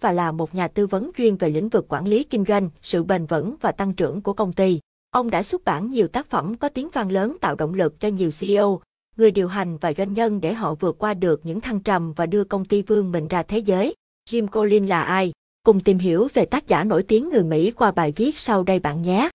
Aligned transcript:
và 0.00 0.12
là 0.12 0.32
một 0.32 0.54
nhà 0.54 0.68
tư 0.68 0.86
vấn 0.86 1.10
chuyên 1.16 1.36
về 1.36 1.48
lĩnh 1.48 1.68
vực 1.68 1.86
quản 1.88 2.08
lý 2.08 2.24
kinh 2.24 2.44
doanh, 2.48 2.70
sự 2.82 3.02
bền 3.02 3.26
vững 3.26 3.54
và 3.60 3.72
tăng 3.72 3.92
trưởng 3.92 4.20
của 4.20 4.32
công 4.32 4.52
ty. 4.52 4.80
Ông 5.10 5.30
đã 5.30 5.42
xuất 5.42 5.64
bản 5.64 5.88
nhiều 5.88 6.08
tác 6.08 6.26
phẩm 6.26 6.56
có 6.56 6.68
tiếng 6.68 6.88
vang 6.92 7.12
lớn 7.12 7.36
tạo 7.40 7.54
động 7.54 7.74
lực 7.74 8.00
cho 8.00 8.08
nhiều 8.08 8.30
CEO, 8.38 8.80
người 9.16 9.30
điều 9.30 9.48
hành 9.48 9.76
và 9.76 9.92
doanh 9.98 10.12
nhân 10.12 10.40
để 10.40 10.54
họ 10.54 10.74
vượt 10.74 10.98
qua 10.98 11.14
được 11.14 11.40
những 11.44 11.60
thăng 11.60 11.80
trầm 11.80 12.12
và 12.12 12.26
đưa 12.26 12.44
công 12.44 12.64
ty 12.64 12.82
vươn 12.82 13.12
mình 13.12 13.28
ra 13.28 13.42
thế 13.42 13.58
giới. 13.58 13.94
Jim 14.30 14.48
Collins 14.48 14.90
là 14.90 15.02
ai? 15.02 15.32
Cùng 15.62 15.80
tìm 15.80 15.98
hiểu 15.98 16.28
về 16.34 16.44
tác 16.44 16.66
giả 16.66 16.84
nổi 16.84 17.02
tiếng 17.02 17.28
người 17.28 17.44
Mỹ 17.44 17.70
qua 17.70 17.90
bài 17.90 18.12
viết 18.16 18.38
sau 18.38 18.62
đây 18.62 18.78
bạn 18.78 19.02
nhé. 19.02 19.28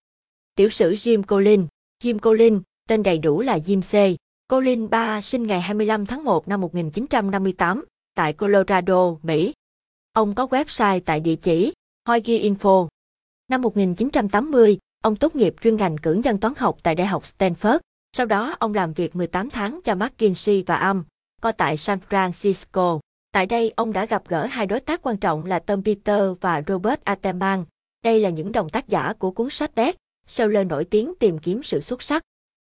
Tiểu 0.55 0.69
sử 0.69 0.91
Jim 0.91 1.23
Collins 1.23 1.65
Jim 2.03 2.19
Collins, 2.19 2.61
tên 2.89 3.03
đầy 3.03 3.17
đủ 3.17 3.41
là 3.41 3.57
Jim 3.57 3.81
C. 3.81 4.17
Collins 4.49 4.89
3 4.89 5.21
sinh 5.21 5.47
ngày 5.47 5.61
25 5.61 6.05
tháng 6.05 6.23
1 6.23 6.47
năm 6.47 6.61
1958 6.61 7.85
tại 8.15 8.33
Colorado, 8.33 9.15
Mỹ. 9.23 9.53
Ông 10.13 10.35
có 10.35 10.45
website 10.45 10.99
tại 11.05 11.19
địa 11.19 11.35
chỉ 11.35 11.73
Hoagie 12.05 12.49
Info. 12.49 12.87
Năm 13.47 13.61
1980, 13.61 14.77
ông 15.03 15.15
tốt 15.15 15.35
nghiệp 15.35 15.55
chuyên 15.61 15.75
ngành 15.75 15.97
cử 15.97 16.13
nhân 16.13 16.37
toán 16.37 16.53
học 16.57 16.77
tại 16.83 16.95
Đại 16.95 17.07
học 17.07 17.23
Stanford. 17.37 17.79
Sau 18.17 18.25
đó, 18.25 18.55
ông 18.59 18.73
làm 18.73 18.93
việc 18.93 19.15
18 19.15 19.49
tháng 19.49 19.79
cho 19.83 19.95
McKinsey 19.95 20.63
và 20.63 20.75
Am, 20.75 21.05
co 21.41 21.51
tại 21.51 21.77
San 21.77 21.99
Francisco. 22.09 22.99
Tại 23.31 23.45
đây, 23.45 23.73
ông 23.75 23.93
đã 23.93 24.05
gặp 24.05 24.23
gỡ 24.27 24.45
hai 24.45 24.65
đối 24.65 24.79
tác 24.79 25.01
quan 25.01 25.17
trọng 25.17 25.45
là 25.45 25.59
Tom 25.59 25.83
Peter 25.83 26.21
và 26.41 26.63
Robert 26.67 27.01
Ateman. 27.03 27.65
Đây 28.03 28.19
là 28.19 28.29
những 28.29 28.51
đồng 28.51 28.69
tác 28.69 28.87
giả 28.87 29.13
của 29.19 29.31
cuốn 29.31 29.49
sách 29.49 29.75
Best, 29.75 29.95
seller 30.27 30.67
nổi 30.67 30.85
tiếng 30.85 31.13
tìm 31.19 31.39
kiếm 31.39 31.63
sự 31.63 31.81
xuất 31.81 32.03
sắc. 32.03 32.23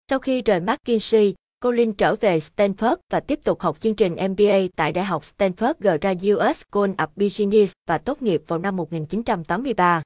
Sau 0.10 0.20
khi 0.20 0.42
rời 0.42 0.60
McKinsey, 0.60 1.34
Colin 1.62 1.94
trở 1.94 2.16
về 2.16 2.40
Stanford 2.40 2.96
và 3.10 3.20
tiếp 3.20 3.40
tục 3.44 3.62
học 3.62 3.80
chương 3.80 3.96
trình 3.96 4.14
MBA 4.14 4.60
tại 4.76 4.92
Đại 4.92 5.06
học 5.06 5.24
Stanford 5.24 5.74
Graduate 5.80 6.54
School 6.54 6.90
of 6.90 7.08
Business 7.16 7.74
và 7.88 7.98
tốt 7.98 8.22
nghiệp 8.22 8.44
vào 8.48 8.60
năm 8.60 8.76
1983. 8.76 10.02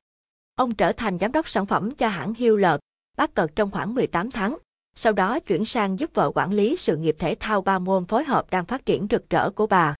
Ông 0.56 0.76
trở 0.76 0.92
thành 0.92 1.18
giám 1.18 1.32
đốc 1.32 1.50
sản 1.50 1.66
phẩm 1.66 1.92
cho 1.92 2.08
hãng 2.08 2.34
Hewlett, 2.34 2.80
Packard 3.18 3.54
trong 3.56 3.72
khoảng 3.72 3.96
18 3.96 4.32
tháng. 4.32 4.58
Sau 4.96 5.14
đó 5.14 5.40
chuyển 5.40 5.66
sang 5.66 6.00
giúp 6.00 6.10
vợ 6.14 6.32
quản 6.36 6.54
lý 6.54 6.76
sự 6.76 6.98
nghiệp 6.98 7.16
thể 7.20 7.36
thao 7.40 7.62
ba 7.62 7.80
môn 7.80 8.06
phối 8.06 8.24
hợp 8.24 8.50
đang 8.50 8.66
phát 8.66 8.86
triển 8.86 9.08
rực 9.10 9.30
rỡ 9.30 9.50
của 9.50 9.68
bà. 9.68 9.96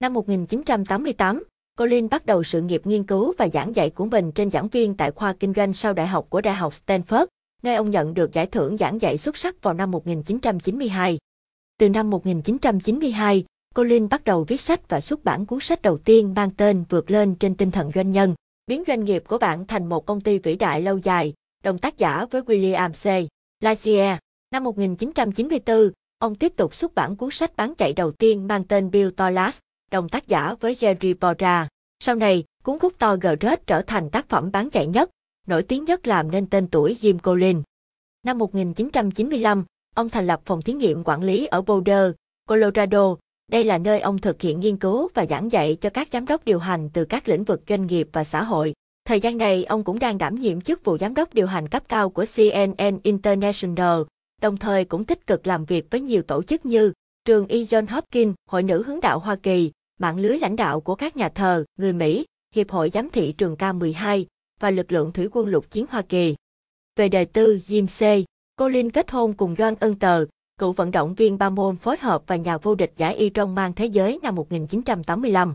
Năm 0.00 0.12
1988, 0.12 1.44
Colin 1.78 2.08
bắt 2.08 2.26
đầu 2.26 2.42
sự 2.42 2.60
nghiệp 2.60 2.86
nghiên 2.86 3.04
cứu 3.04 3.34
và 3.38 3.48
giảng 3.48 3.74
dạy 3.74 3.90
của 3.90 4.04
mình 4.04 4.32
trên 4.32 4.50
giảng 4.50 4.68
viên 4.68 4.96
tại 4.96 5.10
khoa 5.10 5.32
kinh 5.32 5.52
doanh 5.56 5.72
sau 5.72 5.92
đại 5.92 6.06
học 6.06 6.26
của 6.30 6.40
Đại 6.40 6.54
học 6.54 6.72
Stanford, 6.86 7.26
nơi 7.62 7.74
ông 7.74 7.90
nhận 7.90 8.14
được 8.14 8.32
giải 8.32 8.46
thưởng 8.46 8.76
giảng 8.76 9.00
dạy 9.00 9.18
xuất 9.18 9.36
sắc 9.36 9.62
vào 9.62 9.74
năm 9.74 9.90
1992. 9.90 11.18
Từ 11.78 11.88
năm 11.88 12.10
1992, 12.10 13.44
Colin 13.74 14.08
bắt 14.08 14.24
đầu 14.24 14.44
viết 14.44 14.60
sách 14.60 14.88
và 14.88 15.00
xuất 15.00 15.24
bản 15.24 15.46
cuốn 15.46 15.60
sách 15.60 15.82
đầu 15.82 15.98
tiên 15.98 16.34
mang 16.34 16.50
tên 16.50 16.84
Vượt 16.88 17.10
lên 17.10 17.34
trên 17.34 17.54
tinh 17.54 17.70
thần 17.70 17.90
doanh 17.94 18.10
nhân, 18.10 18.34
biến 18.66 18.82
doanh 18.86 19.04
nghiệp 19.04 19.24
của 19.28 19.38
bạn 19.38 19.66
thành 19.66 19.88
một 19.88 20.06
công 20.06 20.20
ty 20.20 20.38
vĩ 20.38 20.56
đại 20.56 20.82
lâu 20.82 20.98
dài, 20.98 21.34
đồng 21.64 21.78
tác 21.78 21.98
giả 21.98 22.26
với 22.30 22.42
William 22.42 22.90
C. 22.92 23.28
Lazier. 23.64 24.16
Năm 24.50 24.64
1994, 24.64 25.90
ông 26.18 26.34
tiếp 26.34 26.52
tục 26.56 26.74
xuất 26.74 26.94
bản 26.94 27.16
cuốn 27.16 27.30
sách 27.30 27.56
bán 27.56 27.74
chạy 27.74 27.92
đầu 27.92 28.12
tiên 28.12 28.46
mang 28.46 28.64
tên 28.64 28.90
Bill 28.90 29.10
Tolas, 29.10 29.58
đồng 29.90 30.08
tác 30.08 30.28
giả 30.28 30.54
với 30.60 30.74
Jerry 30.74 31.14
Bora. 31.20 31.68
Sau 31.98 32.14
này, 32.14 32.44
cuốn 32.64 32.78
khúc 32.78 32.98
to 32.98 33.16
Great 33.16 33.66
trở 33.66 33.82
thành 33.82 34.10
tác 34.10 34.28
phẩm 34.28 34.50
bán 34.52 34.70
chạy 34.70 34.86
nhất, 34.86 35.10
nổi 35.50 35.62
tiếng 35.62 35.84
nhất 35.84 36.06
làm 36.06 36.30
nên 36.30 36.46
tên 36.46 36.66
tuổi 36.66 36.96
Jim 37.00 37.18
Collins. 37.18 37.62
Năm 38.26 38.38
1995, 38.38 39.64
ông 39.94 40.08
thành 40.08 40.26
lập 40.26 40.40
phòng 40.44 40.62
thí 40.62 40.72
nghiệm 40.72 41.04
quản 41.04 41.22
lý 41.22 41.46
ở 41.46 41.62
Boulder, 41.62 42.12
Colorado. 42.48 43.16
Đây 43.52 43.64
là 43.64 43.78
nơi 43.78 44.00
ông 44.00 44.18
thực 44.18 44.40
hiện 44.40 44.60
nghiên 44.60 44.76
cứu 44.76 45.08
và 45.14 45.26
giảng 45.26 45.52
dạy 45.52 45.76
cho 45.80 45.90
các 45.90 46.08
giám 46.12 46.26
đốc 46.26 46.44
điều 46.44 46.58
hành 46.58 46.90
từ 46.92 47.04
các 47.04 47.28
lĩnh 47.28 47.44
vực 47.44 47.62
doanh 47.68 47.86
nghiệp 47.86 48.08
và 48.12 48.24
xã 48.24 48.42
hội. 48.42 48.74
Thời 49.04 49.20
gian 49.20 49.38
này, 49.38 49.64
ông 49.64 49.84
cũng 49.84 49.98
đang 49.98 50.18
đảm 50.18 50.34
nhiệm 50.34 50.60
chức 50.60 50.84
vụ 50.84 50.98
giám 50.98 51.14
đốc 51.14 51.34
điều 51.34 51.46
hành 51.46 51.68
cấp 51.68 51.82
cao 51.88 52.10
của 52.10 52.24
CNN 52.36 52.98
International, 53.02 54.02
đồng 54.42 54.56
thời 54.56 54.84
cũng 54.84 55.04
tích 55.04 55.26
cực 55.26 55.46
làm 55.46 55.64
việc 55.64 55.86
với 55.90 56.00
nhiều 56.00 56.22
tổ 56.22 56.42
chức 56.42 56.66
như 56.66 56.92
trường 57.24 57.46
E. 57.46 57.56
John 57.56 57.86
Hopkins, 57.88 58.34
Hội 58.50 58.62
nữ 58.62 58.82
hướng 58.86 59.00
đạo 59.00 59.18
Hoa 59.18 59.36
Kỳ, 59.36 59.70
mạng 60.00 60.18
lưới 60.18 60.38
lãnh 60.38 60.56
đạo 60.56 60.80
của 60.80 60.94
các 60.94 61.16
nhà 61.16 61.28
thờ, 61.28 61.64
người 61.78 61.92
Mỹ, 61.92 62.26
Hiệp 62.54 62.70
hội 62.70 62.90
giám 62.90 63.10
thị 63.10 63.32
trường 63.32 63.54
K12 63.54 64.24
và 64.60 64.70
lực 64.70 64.92
lượng 64.92 65.12
thủy 65.12 65.28
quân 65.32 65.46
lục 65.46 65.70
chiến 65.70 65.86
Hoa 65.90 66.02
Kỳ. 66.02 66.34
Về 66.96 67.08
đời 67.08 67.24
tư, 67.24 67.60
Jim 67.66 67.86
C. 67.86 68.26
Colin 68.60 68.90
kết 68.90 69.10
hôn 69.10 69.32
cùng 69.32 69.54
Doan 69.58 69.74
Ân 69.80 69.94
Tờ, 69.94 70.24
cựu 70.58 70.72
vận 70.72 70.90
động 70.90 71.14
viên 71.14 71.38
ba 71.38 71.50
môn 71.50 71.76
phối 71.76 71.96
hợp 72.00 72.22
và 72.26 72.36
nhà 72.36 72.58
vô 72.58 72.74
địch 72.74 72.92
giải 72.96 73.16
y 73.16 73.30
trong 73.30 73.54
mang 73.54 73.72
thế 73.72 73.86
giới 73.86 74.18
năm 74.22 74.34
1985. 74.34 75.54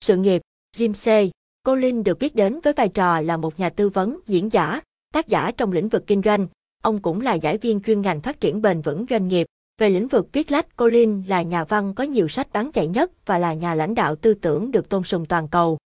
Sự 0.00 0.16
nghiệp, 0.16 0.42
Jim 0.76 0.92
C. 0.92 1.32
Colin 1.66 2.04
được 2.04 2.18
biết 2.18 2.34
đến 2.34 2.60
với 2.60 2.72
vai 2.72 2.88
trò 2.88 3.20
là 3.20 3.36
một 3.36 3.58
nhà 3.58 3.70
tư 3.70 3.88
vấn, 3.88 4.18
diễn 4.26 4.52
giả, 4.52 4.80
tác 5.14 5.28
giả 5.28 5.50
trong 5.56 5.72
lĩnh 5.72 5.88
vực 5.88 6.04
kinh 6.06 6.22
doanh. 6.24 6.46
Ông 6.82 7.02
cũng 7.02 7.20
là 7.20 7.34
giải 7.34 7.58
viên 7.58 7.80
chuyên 7.80 8.00
ngành 8.00 8.20
phát 8.20 8.40
triển 8.40 8.62
bền 8.62 8.80
vững 8.80 9.06
doanh 9.10 9.28
nghiệp. 9.28 9.46
Về 9.78 9.90
lĩnh 9.90 10.08
vực 10.08 10.28
viết 10.32 10.50
lách, 10.50 10.76
Colin 10.76 11.22
là 11.28 11.42
nhà 11.42 11.64
văn 11.64 11.94
có 11.94 12.04
nhiều 12.04 12.28
sách 12.28 12.52
bán 12.52 12.72
chạy 12.72 12.86
nhất 12.86 13.12
và 13.26 13.38
là 13.38 13.54
nhà 13.54 13.74
lãnh 13.74 13.94
đạo 13.94 14.16
tư 14.16 14.34
tưởng 14.34 14.70
được 14.70 14.88
tôn 14.88 15.04
sùng 15.04 15.26
toàn 15.26 15.48
cầu. 15.48 15.78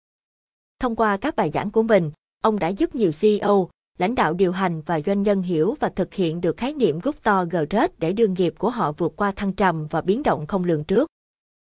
Thông 0.81 0.97
qua 0.97 1.17
các 1.17 1.37
bài 1.37 1.51
giảng 1.51 1.71
của 1.71 1.83
mình, 1.83 2.11
ông 2.43 2.59
đã 2.59 2.69
giúp 2.69 2.95
nhiều 2.95 3.11
CEO, 3.21 3.71
lãnh 3.99 4.15
đạo 4.15 4.35
điều 4.35 4.53
hành 4.53 4.83
và 4.87 5.01
doanh 5.07 5.23
nhân 5.23 5.43
hiểu 5.43 5.77
và 5.81 5.89
thực 5.89 6.15
hiện 6.15 6.41
được 6.41 6.57
khái 6.57 6.73
niệm 6.73 6.99
gốc 6.99 7.23
to 7.23 7.45
Great 7.45 7.99
để 7.99 8.13
đưa 8.13 8.27
nghiệp 8.27 8.55
của 8.59 8.71
họ 8.71 8.93
vượt 8.93 9.13
qua 9.17 9.33
thăng 9.33 9.53
trầm 9.53 9.87
và 9.91 10.01
biến 10.01 10.23
động 10.23 10.47
không 10.47 10.65
lường 10.65 10.85
trước. 10.85 11.09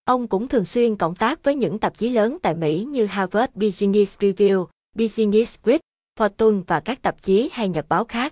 Ông 0.06 0.28
cũng 0.28 0.48
thường 0.48 0.66
xuyên 0.66 0.96
cộng 0.96 1.16
tác 1.16 1.44
với 1.44 1.56
những 1.56 1.80
tạp 1.80 1.98
chí 1.98 2.10
lớn 2.10 2.38
tại 2.42 2.56
Mỹ 2.56 2.84
như 2.84 3.06
Harvard 3.06 3.54
Business 3.56 4.18
Review, 4.18 4.66
Business 4.96 5.56
Week, 5.64 5.80
Fortune 6.20 6.64
và 6.68 6.80
các 6.80 7.02
tạp 7.02 7.22
chí 7.22 7.50
hay 7.52 7.70
nhật 7.70 7.86
báo 7.90 8.06
khác. 8.06 8.32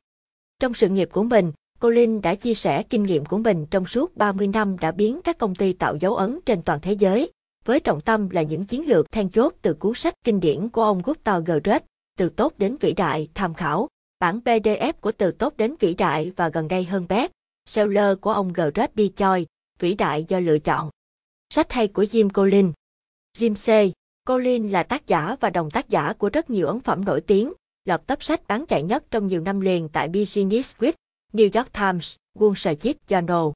Trong 0.60 0.74
sự 0.74 0.90
nghiệp 0.90 1.10
của 1.12 1.24
mình, 1.24 1.52
Colin 1.80 2.22
đã 2.22 2.36
chia 2.36 2.54
sẻ 2.54 2.84
kinh 2.84 3.04
nghiệm 3.04 3.26
của 3.26 3.38
mình 3.38 3.66
trong 3.72 3.86
suốt 3.86 4.18
30 4.18 4.48
năm 4.48 4.78
đã 4.80 4.92
biến 4.92 5.20
các 5.24 5.38
công 5.38 5.56
ty 5.56 5.74
tạo 5.74 5.96
dấu 5.96 6.16
ấn 6.16 6.40
trên 6.46 6.62
toàn 6.62 6.80
thế 6.82 6.94
giới, 6.94 7.32
với 7.66 7.80
trọng 7.80 8.02
tâm 8.02 8.30
là 8.30 8.42
những 8.42 8.66
chiến 8.66 8.88
lược 8.88 9.12
then 9.12 9.30
chốt 9.30 9.54
từ 9.62 9.74
cuốn 9.74 9.94
sách 9.96 10.14
kinh 10.24 10.40
điển 10.40 10.70
của 10.70 10.84
ông 10.84 11.02
Gustav 11.02 11.44
Gerrard 11.46 11.86
từ 12.18 12.30
tốt 12.30 12.54
đến 12.58 12.76
vĩ 12.80 12.94
đại, 12.94 13.28
tham 13.34 13.54
khảo, 13.54 13.88
bản 14.20 14.40
PDF 14.46 14.94
của 14.94 15.12
từ 15.12 15.32
tốt 15.32 15.54
đến 15.58 15.76
vĩ 15.80 15.94
đại 15.94 16.32
và 16.36 16.50
gần 16.50 16.68
đây 16.68 16.84
hơn 16.84 17.06
bét, 17.10 17.32
seller 17.66 18.18
của 18.22 18.32
ông 18.32 18.54
Great 18.54 18.96
B. 18.96 19.00
Choi, 19.16 19.46
vĩ 19.80 19.94
đại 19.94 20.26
do 20.28 20.40
lựa 20.40 20.60
chọn. 20.60 20.90
Sách 21.50 21.72
hay 21.72 21.88
của 21.88 22.04
Jim 22.04 22.30
Collins 22.30 22.74
Jim 23.38 23.56
C. 23.56 23.94
Collins 24.28 24.74
là 24.74 24.84
tác 24.84 25.08
giả 25.08 25.36
và 25.40 25.50
đồng 25.50 25.72
tác 25.72 25.90
giả 25.90 26.14
của 26.14 26.30
rất 26.30 26.50
nhiều 26.50 26.68
ấn 26.68 26.80
phẩm 26.80 27.06
nổi 27.06 27.22
tiếng, 27.22 27.54
lọt 27.86 28.08
top 28.08 28.24
sách 28.24 28.48
bán 28.48 28.66
chạy 28.66 28.84
nhất 28.84 29.04
trong 29.12 29.28
nhiều 29.28 29.42
năm 29.42 29.60
liền 29.60 29.90
tại 29.90 30.08
Business 30.08 30.76
Week, 30.76 30.94
New 31.34 31.50
York 31.54 31.74
Times, 31.74 32.16
Wall 32.40 32.54
Street 32.56 32.98
Journal. 33.08 33.52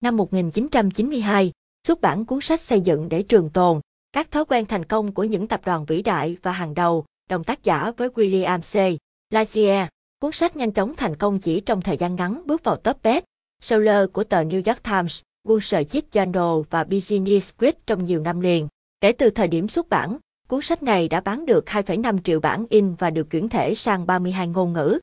Năm 0.00 0.16
1992, 0.16 1.52
xuất 1.86 2.00
bản 2.00 2.24
cuốn 2.24 2.40
sách 2.40 2.60
xây 2.60 2.80
dựng 2.80 3.08
để 3.08 3.22
trường 3.22 3.50
tồn, 3.50 3.80
các 4.12 4.30
thói 4.30 4.44
quen 4.44 4.66
thành 4.66 4.84
công 4.84 5.12
của 5.12 5.24
những 5.24 5.48
tập 5.48 5.60
đoàn 5.64 5.84
vĩ 5.84 6.02
đại 6.02 6.36
và 6.42 6.52
hàng 6.52 6.74
đầu, 6.74 7.04
đồng 7.30 7.44
tác 7.44 7.64
giả 7.64 7.92
với 7.96 8.08
William 8.08 8.60
C. 8.60 8.98
Lazier. 9.34 9.86
Cuốn 10.18 10.32
sách 10.32 10.56
nhanh 10.56 10.72
chóng 10.72 10.94
thành 10.96 11.16
công 11.16 11.38
chỉ 11.38 11.60
trong 11.60 11.82
thời 11.82 11.96
gian 11.96 12.16
ngắn 12.16 12.42
bước 12.46 12.64
vào 12.64 12.76
top 12.76 13.02
best, 13.02 13.24
seller 13.62 14.08
của 14.12 14.24
tờ 14.24 14.42
New 14.42 14.62
York 14.66 14.82
Times, 14.82 15.20
Wall 15.48 15.60
Street 15.60 16.04
Journal 16.12 16.62
và 16.70 16.84
Business 16.84 17.50
Week 17.58 17.72
trong 17.86 18.04
nhiều 18.04 18.20
năm 18.20 18.40
liền. 18.40 18.68
Kể 19.00 19.12
từ 19.12 19.30
thời 19.30 19.48
điểm 19.48 19.68
xuất 19.68 19.88
bản, 19.88 20.18
cuốn 20.48 20.62
sách 20.62 20.82
này 20.82 21.08
đã 21.08 21.20
bán 21.20 21.46
được 21.46 21.64
2,5 21.66 22.18
triệu 22.24 22.40
bản 22.40 22.66
in 22.70 22.94
và 22.94 23.10
được 23.10 23.30
chuyển 23.30 23.48
thể 23.48 23.74
sang 23.74 24.06
32 24.06 24.48
ngôn 24.48 24.72
ngữ. 24.72 24.98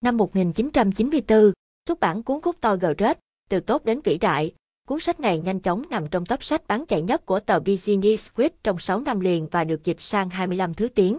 Năm 0.00 0.16
1994, 0.16 1.52
xuất 1.88 2.00
bản 2.00 2.22
cuốn 2.22 2.40
Cúc 2.40 2.60
to 2.60 2.76
Great, 2.76 3.18
từ 3.50 3.60
tốt 3.60 3.84
đến 3.84 4.00
vĩ 4.04 4.18
đại, 4.18 4.52
Cuốn 4.88 5.00
sách 5.00 5.20
này 5.20 5.38
nhanh 5.38 5.60
chóng 5.60 5.82
nằm 5.90 6.08
trong 6.08 6.26
top 6.26 6.44
sách 6.44 6.66
bán 6.66 6.86
chạy 6.86 7.02
nhất 7.02 7.26
của 7.26 7.40
tờ 7.40 7.60
Business 7.60 8.30
Week 8.36 8.50
trong 8.62 8.78
6 8.78 9.00
năm 9.00 9.20
liền 9.20 9.48
và 9.50 9.64
được 9.64 9.84
dịch 9.84 10.00
sang 10.00 10.30
25 10.30 10.74
thứ 10.74 10.88
tiếng. 10.88 11.18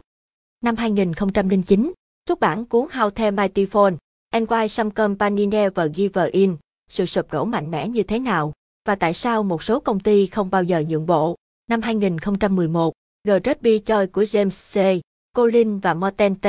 Năm 0.61 0.75
2009, 0.75 1.93
xuất 2.27 2.39
bản 2.39 2.65
cuốn 2.65 2.87
How 2.87 3.09
the 3.09 3.31
Mighty 3.31 3.65
Fall, 3.65 3.97
and 4.29 4.49
Why 4.49 4.67
Some 4.67 4.89
Company 4.89 5.45
Never 5.45 5.91
Give 5.95 6.29
In, 6.31 6.55
sự 6.89 7.05
sụp 7.05 7.31
đổ 7.31 7.45
mạnh 7.45 7.71
mẽ 7.71 7.87
như 7.87 8.03
thế 8.03 8.19
nào, 8.19 8.53
và 8.87 8.95
tại 8.95 9.13
sao 9.13 9.43
một 9.43 9.63
số 9.63 9.79
công 9.79 9.99
ty 9.99 10.27
không 10.27 10.49
bao 10.49 10.63
giờ 10.63 10.83
nhượng 10.89 11.05
bộ. 11.05 11.35
Năm 11.69 11.81
2011, 11.81 12.93
Great 13.23 13.61
Be 13.61 13.71
Joy 13.71 14.07
của 14.07 14.23
James 14.23 14.51
C. 14.99 15.01
Colin 15.35 15.79
và 15.79 15.93
Morten 15.93 16.35
T. 16.35 16.47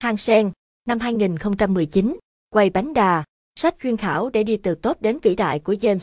Hansen. 0.00 0.50
Năm 0.88 0.98
2019, 0.98 2.16
Quay 2.50 2.70
bánh 2.70 2.94
đà, 2.94 3.24
Sách 3.56 3.76
chuyên 3.82 3.96
khảo 3.96 4.30
để 4.30 4.44
đi 4.44 4.56
từ 4.56 4.74
tốt 4.74 4.96
đến 5.00 5.18
vĩ 5.22 5.34
đại 5.34 5.58
của 5.58 5.72
James 5.72 5.98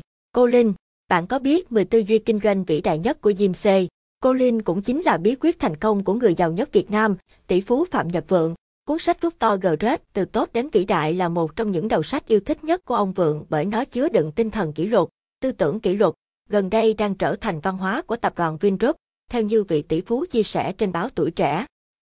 C. 0.00 0.02
Colin. 0.36 0.72
Bạn 1.08 1.26
có 1.26 1.38
biết 1.38 1.72
10 1.72 1.84
tư 1.84 1.98
duy 1.98 2.18
kinh 2.18 2.40
doanh 2.42 2.64
vĩ 2.64 2.80
đại 2.80 2.98
nhất 2.98 3.20
của 3.20 3.30
James 3.30 3.86
C. 3.86 3.90
Collins 4.24 4.64
cũng 4.64 4.82
chính 4.82 5.02
là 5.02 5.16
bí 5.16 5.34
quyết 5.40 5.58
thành 5.58 5.76
công 5.76 6.04
của 6.04 6.14
người 6.14 6.34
giàu 6.34 6.52
nhất 6.52 6.72
Việt 6.72 6.90
Nam, 6.90 7.16
tỷ 7.46 7.60
phú 7.60 7.84
Phạm 7.90 8.08
Nhật 8.08 8.24
Vượng. 8.28 8.54
Cuốn 8.86 8.98
sách 8.98 9.20
Rút 9.20 9.38
to 9.38 9.56
Great 9.56 10.02
từ 10.12 10.24
tốt 10.24 10.48
đến 10.52 10.68
vĩ 10.72 10.84
đại 10.84 11.14
là 11.14 11.28
một 11.28 11.56
trong 11.56 11.70
những 11.70 11.88
đầu 11.88 12.02
sách 12.02 12.26
yêu 12.26 12.40
thích 12.40 12.64
nhất 12.64 12.84
của 12.84 12.94
ông 12.94 13.12
Vượng 13.12 13.44
bởi 13.48 13.64
nó 13.64 13.84
chứa 13.84 14.08
đựng 14.08 14.32
tinh 14.32 14.50
thần 14.50 14.72
kỷ 14.72 14.86
luật, 14.86 15.08
tư 15.40 15.52
tưởng 15.52 15.80
kỷ 15.80 15.94
luật, 15.94 16.14
gần 16.48 16.70
đây 16.70 16.94
đang 16.94 17.14
trở 17.14 17.36
thành 17.36 17.60
văn 17.60 17.76
hóa 17.76 18.02
của 18.02 18.16
tập 18.16 18.32
đoàn 18.36 18.56
Vingroup. 18.56 18.96
theo 19.30 19.42
như 19.42 19.64
vị 19.64 19.82
tỷ 19.82 20.00
phú 20.00 20.24
chia 20.30 20.42
sẻ 20.42 20.72
trên 20.72 20.92
báo 20.92 21.08
Tuổi 21.14 21.30
Trẻ. 21.30 21.66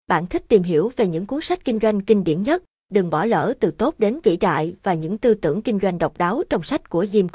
Bạn 0.08 0.28
thích 0.28 0.44
tìm 0.48 0.64
hiểu 0.64 0.92
về 0.96 1.08
những 1.08 1.26
cuốn 1.26 1.42
sách 1.42 1.66
kinh 1.66 1.80
doanh 1.82 2.02
kinh 2.02 2.24
điển 2.24 2.44
nhất, 2.44 2.64
đừng 2.90 3.10
bỏ 3.10 3.26
lỡ 3.26 3.54
từ 3.60 3.72
tốt 3.72 3.96
đến 3.98 4.20
vĩ 4.24 4.38
đại 4.38 4.76
và 4.84 4.94
những 4.94 5.18
tư 5.18 5.34
tưởng 5.34 5.62
kinh 5.62 5.80
doanh 5.82 5.98
độc 5.98 6.18
đáo 6.18 6.44
trong 6.50 6.64
sách 6.64 6.90
của 6.90 7.04
Jim 7.04 7.28
Collins. 7.28 7.34